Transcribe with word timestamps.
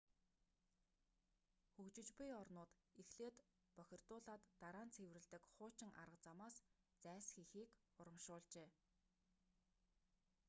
хөгжиж 1.75 2.09
буй 2.17 2.29
орнууд 2.41 2.71
эхлээд 3.01 3.37
бохирдуулаад 3.77 4.41
дараа 4.61 4.85
нь 4.85 4.93
цэвэрлэдэг 4.95 5.43
хуучин 5.55 5.91
арга 6.01 6.19
замаас 6.25 6.55
зайлсхийхийг 7.03 7.69
урамшуулжээ 7.99 8.69